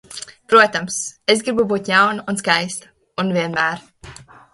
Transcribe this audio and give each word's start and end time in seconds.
Protams, 0.51 0.95
es 1.33 1.43
gribu 1.49 1.65
būt 1.71 1.91
jauna 1.91 2.25
un 2.33 2.39
skaista, 2.41 2.91
un 3.25 3.31
vienmēr. 3.37 3.85